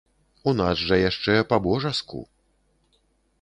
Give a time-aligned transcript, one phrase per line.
[0.51, 2.23] У нас жа яшчэ па-божаску.